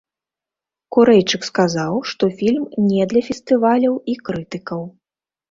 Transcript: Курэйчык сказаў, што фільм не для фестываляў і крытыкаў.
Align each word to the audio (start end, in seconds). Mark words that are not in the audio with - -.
Курэйчык 0.95 1.41
сказаў, 1.49 1.93
што 2.13 2.23
фільм 2.41 2.65
не 2.89 3.03
для 3.13 3.21
фестываляў 3.29 4.01
і 4.15 4.19
крытыкаў. 4.25 4.81